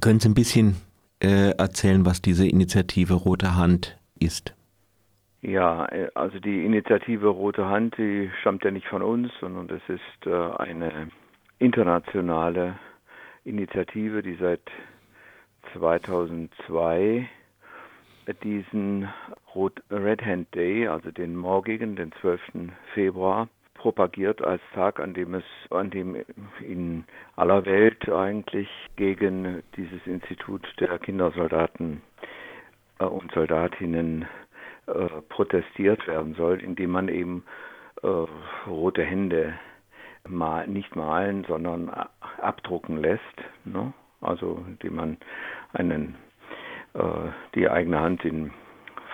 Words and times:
Können 0.00 0.20
Sie 0.20 0.28
ein 0.28 0.34
bisschen 0.34 0.76
äh, 1.22 1.50
erzählen, 1.58 2.06
was 2.06 2.22
diese 2.22 2.46
Initiative 2.46 3.14
Rote 3.14 3.54
Hand 3.54 3.98
ist? 4.18 4.54
Ja, 5.42 5.86
äh, 5.86 6.08
also 6.14 6.38
die 6.40 6.64
Initiative 6.64 7.28
Rote 7.28 7.66
Hand, 7.66 7.98
die 7.98 8.30
stammt 8.40 8.64
ja 8.64 8.70
nicht 8.70 8.86
von 8.86 9.02
uns, 9.02 9.30
sondern 9.40 9.68
das 9.68 9.82
ist 9.88 10.26
äh, 10.26 10.32
eine 10.32 11.08
internationale 11.58 12.78
Initiative, 13.44 14.22
die 14.22 14.36
seit 14.36 14.62
2002 15.74 17.28
diesen 18.42 19.08
Red 19.90 20.24
Hand 20.24 20.54
Day, 20.54 20.88
also 20.88 21.10
den 21.10 21.36
morgigen, 21.36 21.96
den 21.96 22.12
12. 22.20 22.40
Februar, 22.94 23.48
propagiert 23.84 24.42
als 24.42 24.62
Tag, 24.72 24.98
an 24.98 25.12
dem 25.12 25.34
es, 25.34 25.44
an 25.68 25.90
dem 25.90 26.16
in 26.66 27.04
aller 27.36 27.66
Welt 27.66 28.08
eigentlich 28.08 28.68
gegen 28.96 29.62
dieses 29.76 30.06
Institut 30.06 30.66
der 30.80 30.98
Kindersoldaten 30.98 32.00
äh, 32.98 33.04
und 33.04 33.30
Soldatinnen 33.32 34.24
äh, 34.86 35.20
protestiert 35.28 36.06
werden 36.06 36.34
soll, 36.34 36.62
indem 36.62 36.92
man 36.92 37.08
eben 37.08 37.44
äh, 38.02 38.08
rote 38.66 39.02
Hände 39.02 39.52
mal, 40.26 40.66
nicht 40.66 40.96
malen, 40.96 41.44
sondern 41.46 41.90
abdrucken 42.40 42.96
lässt. 42.96 43.36
Ne? 43.66 43.92
Also 44.22 44.64
indem 44.66 44.96
man 44.96 45.16
einen, 45.74 46.14
äh, 46.94 47.28
die 47.54 47.68
eigene 47.68 48.00
Hand 48.00 48.24
in 48.24 48.50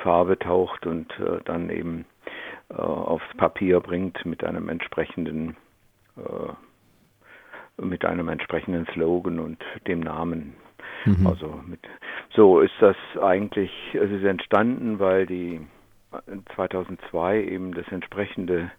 Farbe 0.05 0.39
taucht 0.39 0.87
und 0.87 1.11
äh, 1.19 1.41
dann 1.45 1.71
eben 1.71 2.05
äh, 2.71 2.75
aufs 2.75 3.37
Papier 3.37 3.81
bringt 3.81 4.25
mit 4.25 4.45
einem 4.45 4.69
entsprechenden 4.69 5.57
äh, 6.17 6.53
mit 7.81 8.05
einem 8.05 8.29
entsprechenden 8.29 8.87
Slogan 8.93 9.39
und 9.39 9.59
dem 9.87 10.01
Namen. 10.01 10.55
Mhm. 11.05 11.27
Also 11.27 11.61
mit, 11.67 11.81
so 12.35 12.61
ist 12.61 12.75
das 12.81 12.97
eigentlich, 13.21 13.71
es 13.95 14.11
ist 14.11 14.25
entstanden, 14.25 14.99
weil 14.99 15.27
die 15.27 15.61
2002 16.55 17.43
eben 17.45 17.73
das 17.73 17.87
entsprechende 17.89 18.71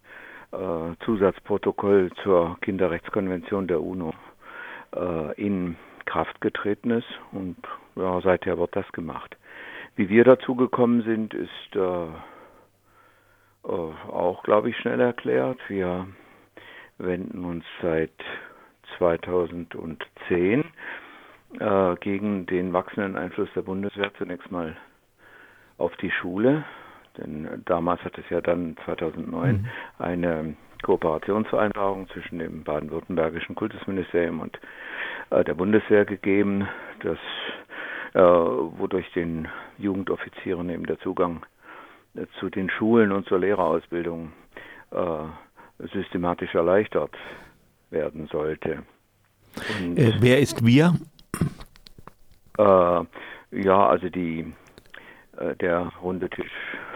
äh, 0.51 0.95
Zusatzprotokoll 1.05 2.11
zur 2.23 2.57
Kinderrechtskonvention 2.61 3.67
der 3.67 3.81
UNO 3.81 4.13
äh, 4.95 5.33
in 5.41 5.77
Kraft 6.05 6.41
getreten 6.41 6.91
ist 6.91 7.07
und 7.31 7.57
ja, 7.95 8.19
seither 8.21 8.57
wird 8.57 8.75
das 8.75 8.91
gemacht. 8.91 9.37
Wie 9.95 10.09
wir 10.09 10.23
dazu 10.23 10.55
gekommen 10.55 11.03
sind, 11.03 11.33
ist 11.33 11.75
äh, 11.75 11.79
äh 11.79 12.07
auch, 13.63 14.43
glaube 14.43 14.69
ich, 14.69 14.77
schnell 14.77 14.99
erklärt. 14.99 15.59
Wir 15.67 16.07
wenden 16.97 17.45
uns 17.45 17.65
seit 17.81 18.11
2010 18.97 20.63
äh, 21.59 21.95
gegen 21.99 22.45
den 22.45 22.73
wachsenden 22.73 23.17
Einfluss 23.17 23.49
der 23.55 23.61
Bundeswehr 23.61 24.11
zunächst 24.17 24.51
mal 24.51 24.75
auf 25.77 25.95
die 25.97 26.11
Schule. 26.11 26.63
Denn 27.17 27.61
damals 27.65 28.01
hat 28.03 28.17
es 28.17 28.29
ja 28.29 28.41
dann 28.41 28.77
2009 28.85 29.51
mhm. 29.53 29.67
eine 29.99 30.55
Kooperationsvereinbarung 30.83 32.07
zwischen 32.09 32.39
dem 32.39 32.63
baden-württembergischen 32.63 33.55
Kultusministerium 33.55 34.39
und 34.39 34.59
äh, 35.29 35.43
der 35.43 35.53
Bundeswehr 35.53 36.05
gegeben, 36.05 36.67
das, 37.01 37.17
äh, 38.13 38.19
wodurch 38.19 39.11
den 39.13 39.47
Jugendoffizieren 39.77 40.69
eben 40.69 40.85
der 40.85 40.99
Zugang 40.99 41.43
äh, 41.43 41.60
zu 42.39 42.49
den 42.49 42.69
Schulen 42.69 43.11
und 43.11 43.27
zur 43.27 43.39
Lehrerausbildung 43.39 44.31
äh, 44.91 45.87
systematisch 45.93 46.53
erleichtert 46.55 47.15
werden 47.89 48.27
sollte. 48.31 48.83
Und, 49.79 49.97
äh, 49.97 50.13
wer 50.19 50.39
ist 50.39 50.65
wir? 50.65 50.95
Äh, 52.57 53.03
ja, 53.51 53.87
also 53.87 54.09
die 54.09 54.53
der 55.59 55.91
runde 56.01 56.29
Tisch 56.29 56.51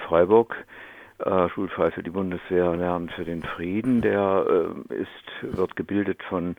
Freiburg, 0.07 0.55
äh, 1.19 1.49
Schulfrei 1.49 1.91
für 1.91 2.03
die 2.03 2.09
Bundeswehr, 2.09 2.75
Lernen 2.75 3.09
für 3.09 3.25
den 3.25 3.43
Frieden. 3.43 4.01
Der 4.01 4.45
äh, 4.89 4.93
ist, 4.93 5.57
wird 5.57 5.75
gebildet 5.75 6.21
von 6.23 6.55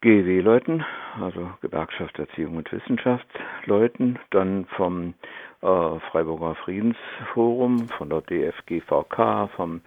GEW-Leuten, 0.00 0.84
also 1.20 1.50
Gewerkschaft 1.60 2.18
Erziehung 2.18 2.56
und 2.56 2.72
Wissenschaftsleuten, 2.72 4.18
dann 4.30 4.66
vom 4.76 5.14
äh, 5.62 6.00
Freiburger 6.10 6.54
Friedensforum, 6.56 7.88
von 7.88 8.10
der 8.10 8.20
DFGVK, 8.22 9.48
vom 9.56 9.80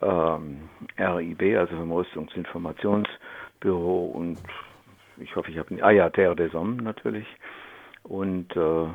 ähm, 0.00 0.68
RIB, 0.98 1.58
also 1.58 1.76
vom 1.76 1.92
Rüstungsinformationsbüro 1.92 4.06
und 4.06 4.38
ich 5.20 5.34
hoffe, 5.34 5.50
ich 5.50 5.58
habe, 5.58 5.82
ah 5.82 5.90
ja, 5.90 6.08
Terre 6.10 6.36
des 6.36 6.52
Hommes 6.52 6.82
natürlich, 6.82 7.26
und 8.04 8.54
äh, 8.56 8.86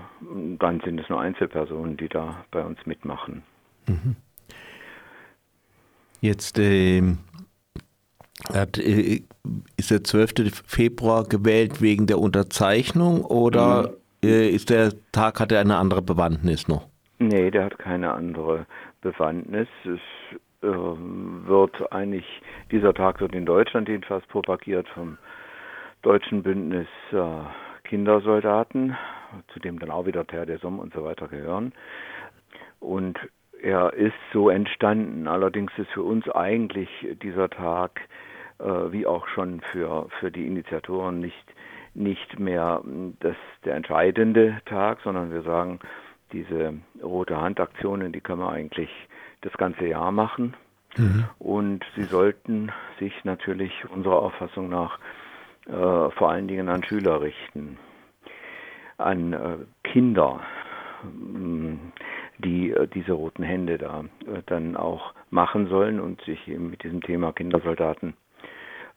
dann 0.60 0.82
sind 0.84 1.00
es 1.00 1.10
nur 1.10 1.20
Einzelpersonen, 1.20 1.98
die 1.98 2.08
da 2.08 2.46
bei 2.52 2.64
uns 2.64 2.80
mitmachen. 2.86 3.44
Mhm. 3.88 4.16
Jetzt 6.22 6.58
äh, 6.58 7.04
hat, 8.52 8.78
äh, 8.78 9.22
ist 9.78 9.92
der 9.92 10.04
12. 10.04 10.64
Februar 10.66 11.26
gewählt 11.26 11.82
wegen 11.82 12.08
der 12.08 12.20
Unterzeichnung 12.20 13.26
oder 13.26 13.90
mhm. 13.90 13.96
Äh, 14.24 14.50
ist 14.50 14.70
der 14.70 14.94
Tag, 15.12 15.40
hat 15.40 15.52
er 15.52 15.60
eine 15.62 15.78
andere 15.78 16.02
Bewandtnis 16.02 16.68
noch? 16.68 16.88
Nee, 17.20 17.52
der 17.52 17.66
hat 17.66 17.80
keine 17.80 18.14
andere 18.14 18.66
Bewandtnis. 19.02 19.68
Es 19.84 20.00
äh, 20.62 20.68
wird 20.68 21.92
eigentlich, 21.92 22.26
dieser 22.72 22.94
Tag 22.94 23.20
wird 23.22 23.36
in 23.36 23.46
Deutschland 23.46 23.90
jedenfalls 23.90 24.26
propagiert 24.28 24.88
vom 24.90 25.18
Deutschen 26.02 26.44
Bündnis 26.44 26.88
äh, 27.12 27.18
Kindersoldaten, 27.84 28.96
zu 29.54 29.60
dem 29.60 29.80
dann 29.80 29.92
auch 29.92 30.06
wieder 30.06 30.26
Terre 30.26 30.46
des 30.46 30.62
Somme 30.62 30.82
und 30.82 30.94
so 30.94 31.04
weiter 31.04 31.28
gehören. 31.28 31.74
Und 32.80 33.20
er 33.62 33.94
ist 33.94 34.14
so 34.34 34.50
entstanden. 34.50 35.28
Allerdings 35.28 35.72
ist 35.78 35.90
für 35.92 36.04
uns 36.04 36.28
eigentlich 36.30 36.90
dieser 37.22 37.50
Tag, 37.50 38.02
äh, 38.60 38.66
wie 38.66 39.06
auch 39.06 39.28
schon 39.28 39.62
für, 39.72 40.08
für 40.20 40.32
die 40.32 40.46
Initiatoren, 40.46 41.20
nicht, 41.20 41.46
nicht 41.94 42.40
mehr 42.40 42.82
das, 43.20 43.36
der 43.66 43.76
entscheidende 43.76 44.62
Tag, 44.66 45.00
sondern 45.04 45.32
wir 45.32 45.44
sagen, 45.44 45.80
diese 46.32 46.74
rote 47.02 47.40
Handaktionen, 47.40 48.12
die 48.12 48.22
können 48.22 48.42
wir 48.42 48.50
eigentlich 48.50 48.90
das 49.42 49.54
ganze 49.54 49.86
Jahr 49.86 50.12
machen. 50.12 50.56
Mhm. 50.98 51.26
Und 51.40 51.86
sie 51.96 52.04
sollten 52.04 52.72
sich 53.00 53.14
natürlich 53.24 53.72
unserer 53.90 54.22
Auffassung 54.22 54.70
nach 54.70 55.00
äh, 55.68 55.72
vor 55.72 56.30
allen 56.30 56.48
Dingen 56.48 56.70
an 56.70 56.84
Schüler 56.84 57.22
richten, 57.22 57.78
an 58.98 59.34
äh, 59.34 59.58
Kinder, 59.84 60.42
mm, 61.04 61.76
die 62.40 62.72
äh, 62.72 62.88
diese 62.88 63.14
roten 63.14 63.44
Hände 63.44 63.78
da 63.78 64.02
äh, 64.26 64.42
dann 64.46 64.76
auch 64.76 65.14
machen 65.30 65.68
sollen 65.68 66.00
und 66.00 66.22
sich 66.24 66.48
eben 66.48 66.70
mit 66.70 66.84
diesem 66.84 67.02
Thema 67.02 67.32
Kindersoldaten 67.32 68.14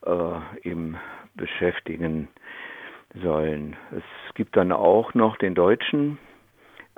äh, 0.04 0.68
eben 0.68 0.96
beschäftigen 1.34 2.28
sollen. 3.14 3.76
Es 3.92 4.34
gibt 4.34 4.56
dann 4.56 4.72
auch 4.72 5.14
noch 5.14 5.36
den 5.36 5.54
deutschen 5.54 6.18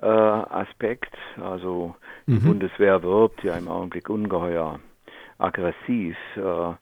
äh, 0.00 0.06
Aspekt, 0.06 1.16
also 1.40 1.94
die 2.26 2.32
mhm. 2.32 2.44
Bundeswehr 2.44 3.02
wirbt 3.02 3.42
ja 3.42 3.56
im 3.56 3.68
Augenblick 3.68 4.08
ungeheuer 4.08 4.80
aggressiv 5.38 6.16
äh, 6.36 6.72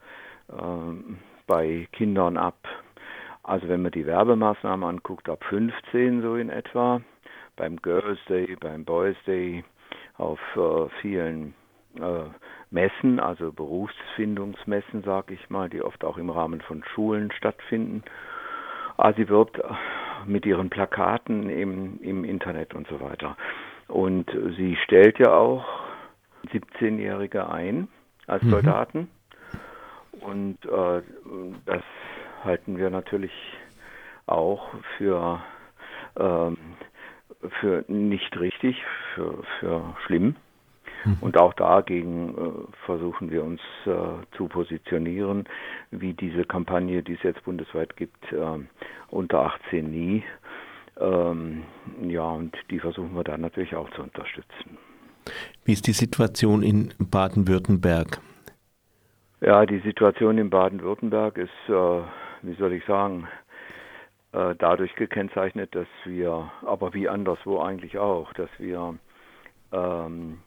ähm, 0.50 1.18
bei 1.46 1.86
Kindern 1.92 2.36
ab. 2.36 2.66
Also 3.42 3.68
wenn 3.68 3.82
man 3.82 3.92
die 3.92 4.06
Werbemaßnahmen 4.06 4.88
anguckt, 4.88 5.28
ab 5.28 5.44
15 5.44 6.22
so 6.22 6.36
in 6.36 6.50
etwa, 6.50 7.00
beim 7.54 7.76
Girls 7.76 8.18
Day, 8.28 8.56
beim 8.58 8.84
Boys 8.84 9.16
Day, 9.26 9.64
auf 10.18 10.40
äh, 10.56 10.88
vielen 11.00 11.54
äh, 12.00 12.24
Messen, 12.70 13.20
also 13.20 13.52
Berufsfindungsmessen, 13.52 15.02
sage 15.02 15.34
ich 15.34 15.50
mal, 15.50 15.68
die 15.68 15.82
oft 15.82 16.04
auch 16.04 16.18
im 16.18 16.30
Rahmen 16.30 16.60
von 16.60 16.82
Schulen 16.84 17.30
stattfinden. 17.32 18.02
Sie 19.16 19.28
wirbt 19.28 19.60
mit 20.26 20.46
ihren 20.46 20.70
Plakaten 20.70 21.48
im, 21.48 22.00
im 22.00 22.24
Internet 22.24 22.74
und 22.74 22.88
so 22.88 23.00
weiter. 23.00 23.36
Und 23.88 24.30
sie 24.56 24.76
stellt 24.84 25.18
ja 25.18 25.32
auch 25.32 25.64
17-Jährige 26.52 27.48
ein 27.48 27.88
als 28.26 28.42
mhm. 28.42 28.50
Soldaten. 28.50 29.08
Und 30.20 30.58
äh, 30.64 31.02
das 31.66 31.82
halten 32.44 32.78
wir 32.78 32.90
natürlich 32.90 33.32
auch 34.26 34.68
für, 34.96 35.40
ähm, 36.18 36.56
für 37.60 37.84
nicht 37.88 38.38
richtig, 38.38 38.82
für, 39.14 39.42
für 39.60 39.94
schlimm. 40.06 40.36
Mhm. 41.06 41.18
Und 41.20 41.38
auch 41.38 41.54
dagegen 41.54 42.34
äh, 42.36 42.84
versuchen 42.84 43.30
wir 43.30 43.44
uns 43.44 43.60
äh, 43.86 43.90
zu 44.36 44.48
positionieren, 44.48 45.44
wie 45.90 46.12
diese 46.12 46.44
Kampagne, 46.44 47.02
die 47.02 47.14
es 47.14 47.22
jetzt 47.22 47.44
bundesweit 47.44 47.96
gibt, 47.96 48.32
äh, 48.32 48.58
unter 49.08 49.46
18 49.46 49.90
nie. 49.90 50.24
Ähm, 50.98 51.62
ja, 52.02 52.24
und 52.24 52.56
die 52.70 52.80
versuchen 52.80 53.14
wir 53.14 53.24
dann 53.24 53.42
natürlich 53.42 53.76
auch 53.76 53.88
zu 53.90 54.02
unterstützen. 54.02 54.78
Wie 55.64 55.72
ist 55.72 55.86
die 55.86 55.92
Situation 55.92 56.62
in 56.62 56.92
Baden-Württemberg? 56.98 58.20
Ja, 59.40 59.66
die 59.66 59.80
Situation 59.80 60.38
in 60.38 60.50
Baden-Württemberg 60.50 61.36
ist, 61.38 61.68
äh, 61.68 62.00
wie 62.42 62.54
soll 62.54 62.72
ich 62.72 62.84
sagen, 62.86 63.28
äh, 64.32 64.54
dadurch 64.58 64.94
gekennzeichnet, 64.96 65.74
dass 65.74 65.88
wir, 66.04 66.50
aber 66.64 66.94
wie 66.94 67.08
anderswo 67.08 67.60
eigentlich 67.60 67.98
auch, 67.98 68.32
dass 68.32 68.50
wir 68.58 68.94
ähm, 69.72 70.38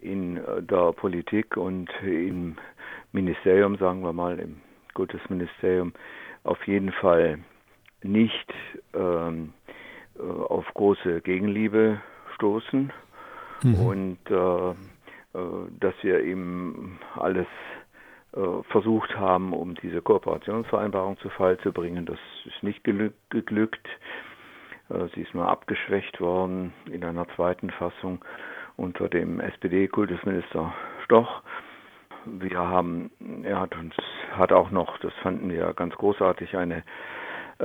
in 0.00 0.40
der 0.60 0.92
Politik 0.92 1.56
und 1.56 1.90
im 2.02 2.56
Ministerium, 3.12 3.76
sagen 3.76 4.02
wir 4.02 4.12
mal, 4.12 4.38
im 4.38 4.60
Gottesministerium, 4.94 5.92
auf 6.44 6.66
jeden 6.66 6.92
Fall 6.92 7.38
nicht 8.02 8.54
ähm, 8.94 9.52
äh, 10.18 10.22
auf 10.22 10.64
große 10.74 11.20
Gegenliebe 11.22 12.00
stoßen 12.34 12.92
mhm. 13.62 13.74
und 13.74 14.18
äh, 14.30 14.70
äh, 14.70 14.74
dass 15.80 15.94
wir 16.02 16.20
eben 16.20 16.98
alles 17.16 17.46
äh, 18.32 18.62
versucht 18.70 19.16
haben, 19.16 19.52
um 19.52 19.74
diese 19.76 20.00
Kooperationsvereinbarung 20.00 21.18
zu 21.18 21.28
Fall 21.30 21.58
zu 21.58 21.72
bringen. 21.72 22.06
Das 22.06 22.18
ist 22.44 22.62
nicht 22.62 22.84
geglückt. 22.84 23.86
Äh, 24.90 25.08
sie 25.14 25.22
ist 25.22 25.34
nur 25.34 25.48
abgeschwächt 25.48 26.20
worden 26.20 26.72
in 26.90 27.04
einer 27.04 27.26
zweiten 27.36 27.70
Fassung 27.70 28.24
unter 28.78 29.08
dem 29.08 29.40
SPD-Kultusminister 29.40 30.72
Stoch. 31.04 31.42
Wir 32.24 32.58
haben, 32.58 33.10
er 33.42 33.60
hat 33.60 33.76
uns, 33.76 33.94
hat 34.32 34.52
auch 34.52 34.70
noch, 34.70 34.98
das 34.98 35.12
fanden 35.22 35.50
wir 35.50 35.72
ganz 35.74 35.94
großartig, 35.94 36.56
eine 36.56 36.84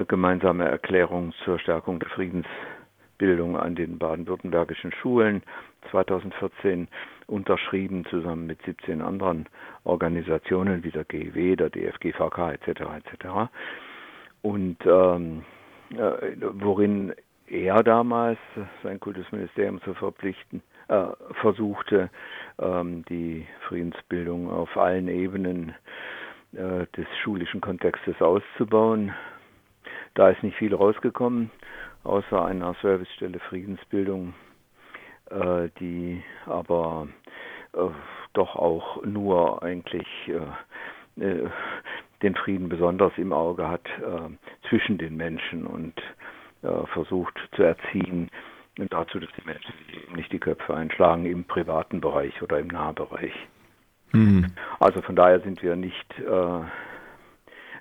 gemeinsame 0.07 0.65
Erklärung 0.65 1.33
zur 1.45 1.60
Stärkung 1.60 2.00
der 2.00 2.10
Friedensbildung 2.10 3.57
an 3.57 3.75
den 3.75 4.00
baden-württembergischen 4.00 4.92
Schulen 4.92 5.44
2014 5.92 6.88
unterschrieben, 7.27 8.06
zusammen 8.06 8.48
mit 8.48 8.62
17 8.63 9.01
anderen 9.01 9.48
Organisationen 9.83 10.83
wie 10.83 10.92
der 10.92 11.04
GEW, 11.04 11.56
der 11.56 11.69
DFGVK 11.69 12.54
etc. 12.54 12.68
etc. 12.98 13.25
Und 14.42 14.77
ähm, 14.86 15.44
äh, 15.92 16.36
worin 16.54 17.13
er 17.48 17.83
damals 17.83 18.39
sein 18.81 19.00
Kultusministerium 19.00 19.80
zu 19.83 19.94
verpflichten 19.94 20.63
äh, 20.88 21.06
versuchte, 21.42 22.10
ähm, 22.60 23.04
die 23.10 23.46
Friedensbildung 23.68 24.50
auf 24.50 24.76
allen 24.78 25.08
Ebenen 25.08 25.76
äh, 26.54 26.86
des 26.96 27.08
schulischen 27.24 27.62
Kontextes 27.62 28.22
auszubauen. 28.22 29.14
Da 30.14 30.30
ist 30.30 30.44
nicht 30.44 30.58
viel 30.58 30.76
rausgekommen, 30.76 31.52
außer 32.04 32.46
einer 32.46 32.76
Servicestelle 32.82 33.40
Friedensbildung 33.40 34.34
äh, 35.34 35.70
die 35.80 36.24
aber 36.46 37.08
äh, 37.74 37.90
doch 38.34 38.56
auch 38.56 39.04
nur 39.04 39.64
eigentlich 39.64 40.08
äh, 40.28 41.24
äh, 41.24 41.50
den 42.22 42.36
Frieden 42.36 42.70
besonders 42.70 43.12
im 43.18 43.34
Auge 43.34 43.68
hat 43.68 43.86
zwischen 44.70 44.98
den 44.98 45.18
Menschen 45.18 45.68
und 45.68 45.94
versucht 46.94 47.38
zu 47.54 47.64
erziehen 47.64 48.32
dazu, 48.78 49.20
dass 49.20 49.30
die 49.38 49.46
Menschen 49.46 49.74
nicht 50.16 50.31
die 50.31 50.40
Köpfe 50.40 50.74
einschlagen 50.75 51.25
im 51.25 51.44
privaten 51.46 52.02
Bereich 52.02 52.42
oder 52.42 52.60
im 52.60 52.68
Nahbereich. 52.68 53.34
Mhm. 54.12 54.48
Also 54.80 55.02
von 55.02 55.16
daher 55.16 55.40
sind 55.42 55.62
wir 55.62 55.75
nicht, 55.75 56.14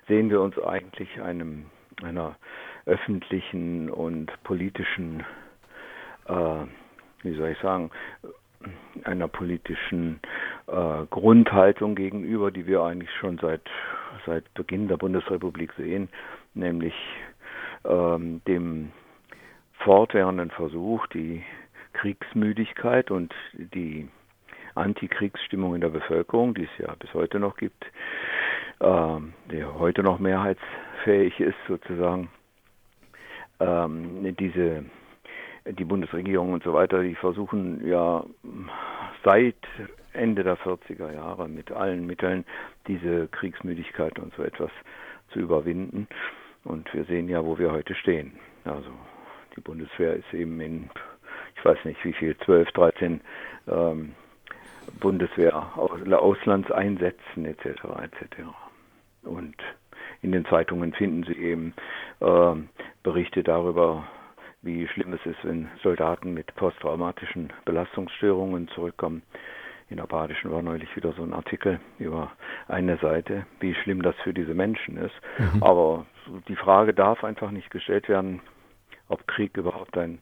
sehen 0.07 0.29
wir 0.29 0.41
uns 0.41 0.57
eigentlich 0.59 1.21
einem 1.21 1.65
einer 2.03 2.35
öffentlichen 2.85 3.89
und 3.89 4.31
politischen 4.43 5.23
äh, 6.27 6.65
wie 7.23 7.35
soll 7.35 7.49
ich 7.49 7.59
sagen, 7.59 7.89
einer 9.03 9.27
politischen 9.27 10.19
äh, 10.67 11.05
Grundhaltung 11.09 11.95
gegenüber, 11.95 12.51
die 12.51 12.67
wir 12.67 12.83
eigentlich 12.83 13.11
schon 13.19 13.37
seit, 13.39 13.61
seit 14.25 14.53
Beginn 14.53 14.87
der 14.87 14.97
Bundesrepublik 14.97 15.73
sehen, 15.73 16.09
nämlich 16.53 16.93
ähm, 17.85 18.41
dem 18.47 18.91
fortwährenden 19.83 20.51
Versuch, 20.51 21.07
die 21.07 21.43
Kriegsmüdigkeit 21.93 23.11
und 23.11 23.33
die 23.53 24.07
Antikriegsstimmung 24.75 25.75
in 25.75 25.81
der 25.81 25.89
Bevölkerung, 25.89 26.53
die 26.53 26.63
es 26.63 26.77
ja 26.79 26.93
bis 26.95 27.13
heute 27.13 27.39
noch 27.39 27.57
gibt, 27.57 27.85
äh, 28.79 29.17
die 29.51 29.63
heute 29.63 30.03
noch 30.03 30.19
mehrheitsfähig 30.19 31.39
ist, 31.39 31.57
sozusagen, 31.67 32.29
ähm, 33.59 34.35
diese 34.37 34.85
die 35.65 35.85
Bundesregierung 35.85 36.51
und 36.51 36.63
so 36.63 36.73
weiter, 36.73 37.01
die 37.01 37.15
versuchen 37.15 37.87
ja 37.87 38.25
seit 39.23 39.55
Ende 40.11 40.43
der 40.43 40.57
40er 40.57 41.13
Jahre 41.13 41.47
mit 41.47 41.71
allen 41.71 42.05
Mitteln 42.05 42.43
diese 42.87 43.27
Kriegsmüdigkeit 43.29 44.19
und 44.19 44.33
so 44.35 44.43
etwas 44.43 44.71
zu 45.31 45.39
überwinden. 45.39 46.07
Und 46.65 46.93
wir 46.93 47.05
sehen 47.05 47.29
ja, 47.29 47.45
wo 47.45 47.57
wir 47.57 47.71
heute 47.71 47.95
stehen. 47.95 48.33
Also 48.65 48.91
die 49.55 49.61
Bundeswehr 49.61 50.13
ist 50.15 50.33
eben 50.33 50.59
in, 50.61 50.89
ich 51.55 51.65
weiß 51.65 51.77
nicht 51.85 52.03
wie 52.03 52.13
viel, 52.13 52.37
12, 52.39 52.71
13 52.71 53.21
ähm, 53.67 54.13
Bundeswehr 54.99 55.71
Auslandseinsätzen 55.77 57.45
etc. 57.45 57.65
etc. 58.01 58.43
Und 59.23 59.55
in 60.21 60.31
den 60.31 60.45
Zeitungen 60.45 60.93
finden 60.93 61.23
Sie 61.23 61.37
eben 61.37 61.73
äh, 62.19 62.55
Berichte 63.03 63.43
darüber, 63.43 64.07
wie 64.61 64.87
schlimm 64.87 65.13
es 65.13 65.25
ist, 65.25 65.43
wenn 65.43 65.69
Soldaten 65.81 66.33
mit 66.33 66.53
posttraumatischen 66.55 67.51
Belastungsstörungen 67.65 68.69
zurückkommen. 68.69 69.23
In 69.89 69.97
der 69.97 70.07
Badischen 70.07 70.49
war 70.49 70.61
neulich 70.61 70.95
wieder 70.95 71.11
so 71.13 71.23
ein 71.23 71.33
Artikel 71.33 71.79
über 71.99 72.31
eine 72.67 72.97
Seite, 72.97 73.45
wie 73.59 73.75
schlimm 73.75 74.01
das 74.01 74.15
für 74.23 74.33
diese 74.33 74.53
Menschen 74.53 74.97
ist. 74.97 75.13
Mhm. 75.37 75.61
Aber 75.61 76.05
die 76.47 76.55
Frage 76.55 76.93
darf 76.93 77.23
einfach 77.23 77.51
nicht 77.51 77.69
gestellt 77.69 78.07
werden, 78.07 78.41
ob 79.13 79.25
Krieg 79.27 79.55
überhaupt 79.55 79.97
ein 79.97 80.19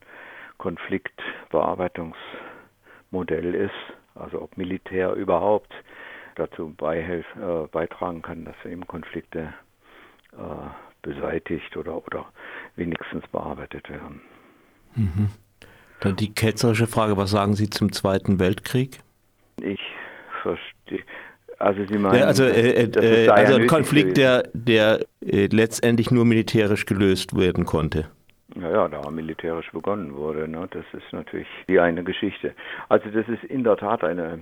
Konfliktbearbeitungsmodell 0.58 3.56
ist, 3.56 3.72
also 4.16 4.42
ob 4.42 4.58
Militär 4.58 5.14
überhaupt 5.14 5.72
dazu 6.36 6.76
äh, 6.80 7.24
beitragen 7.72 8.22
kann, 8.22 8.44
dass 8.46 8.56
eben 8.66 8.86
Konflikte 8.88 9.54
äh, 10.34 10.68
beseitigt 11.02 11.76
oder, 11.78 12.06
oder 12.06 12.26
wenigstens 12.76 13.26
bearbeitet 13.28 13.90
werden. 13.90 14.22
Mhm. 14.96 15.30
Dann 16.02 16.16
die 16.16 16.34
ketzerische 16.34 16.88
Frage, 16.88 17.18
was 17.18 17.32
sagen 17.32 17.56
Sie 17.56 17.70
zum 17.70 17.92
Zweiten 17.92 18.40
Weltkrieg? 18.40 19.00
Ich 19.62 19.82
verstehe. 20.42 21.04
Also 21.60 21.86
Sie 21.86 21.98
meinen, 21.98 22.20
ja, 22.20 22.26
also, 22.26 22.44
äh, 22.44 22.86
äh, 22.86 23.30
also 23.30 23.56
ein 23.56 23.68
Konflikt, 23.68 24.18
der, 24.18 24.50
der 24.54 25.06
äh, 25.24 25.46
letztendlich 25.46 26.10
nur 26.10 26.26
militärisch 26.26 26.88
gelöst 26.88 27.38
werden 27.38 27.66
konnte. 27.66 28.10
Naja, 28.56 28.88
da 28.90 29.10
militärisch 29.10 29.72
begonnen 29.72 30.14
wurde. 30.16 30.48
Ne? 30.48 30.68
Das 30.72 30.86
ist 30.94 31.14
natürlich 31.14 31.48
die 31.68 31.80
eine 31.80 32.04
Geschichte. 32.04 32.54
Also 32.90 33.10
das 33.10 33.28
ist 33.28 33.44
in 33.46 33.64
der 33.64 33.78
Tat 33.78 34.04
eine 34.04 34.40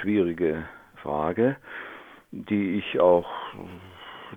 schwierige 0.00 0.64
Frage, 1.02 1.56
die 2.30 2.78
ich 2.78 3.00
auch 3.00 3.26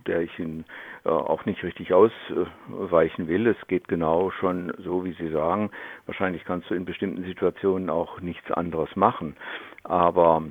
der 0.05 0.21
ich 0.21 0.37
ihn 0.39 0.65
äh, 1.05 1.09
auch 1.09 1.45
nicht 1.45 1.63
richtig 1.63 1.93
ausweichen 1.93 3.27
will. 3.27 3.47
Es 3.47 3.67
geht 3.67 3.87
genau 3.87 4.31
schon 4.31 4.73
so, 4.77 5.05
wie 5.05 5.13
Sie 5.13 5.29
sagen. 5.29 5.71
Wahrscheinlich 6.05 6.43
kannst 6.45 6.69
du 6.69 6.75
in 6.75 6.85
bestimmten 6.85 7.23
Situationen 7.23 7.89
auch 7.89 8.21
nichts 8.21 8.51
anderes 8.51 8.95
machen. 8.95 9.35
Aber 9.83 10.43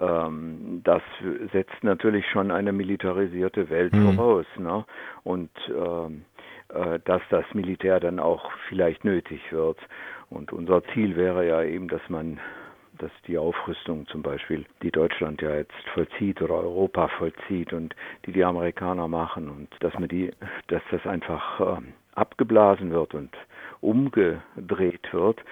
ähm, 0.00 0.80
das 0.84 1.02
setzt 1.52 1.82
natürlich 1.82 2.26
schon 2.30 2.50
eine 2.50 2.72
militarisierte 2.72 3.68
Welt 3.68 3.92
mhm. 3.92 4.14
voraus. 4.14 4.46
Ne? 4.56 4.84
Und 5.24 5.50
ähm, 5.68 6.22
äh, 6.29 6.29
dass 7.04 7.22
das 7.30 7.44
Militär 7.52 8.00
dann 8.00 8.18
auch 8.18 8.50
vielleicht 8.68 9.04
nötig 9.04 9.40
wird. 9.50 9.78
Und 10.28 10.52
unser 10.52 10.84
Ziel 10.92 11.16
wäre 11.16 11.46
ja 11.46 11.62
eben, 11.62 11.88
dass 11.88 12.02
man 12.08 12.40
dass 13.00 13.10
die 13.26 13.38
Aufrüstung 13.38 14.06
zum 14.08 14.22
Beispiel, 14.22 14.66
die 14.82 14.90
Deutschland 14.90 15.40
ja 15.40 15.54
jetzt 15.54 15.72
vollzieht 15.94 16.42
oder 16.42 16.54
Europa 16.54 17.08
vollzieht 17.08 17.72
und 17.72 17.94
die 18.26 18.32
die 18.32 18.44
Amerikaner 18.44 19.08
machen 19.08 19.48
und 19.48 19.68
dass 19.80 19.94
man 19.94 20.08
die, 20.08 20.30
dass 20.68 20.82
das 20.90 21.06
einfach 21.06 21.78
äh, 21.78 21.82
abgeblasen 22.14 22.90
wird 22.90 23.14
und 23.14 23.30
umgedreht 23.80 25.12
wird, 25.12 25.42